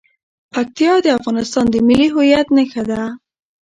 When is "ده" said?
2.89-3.01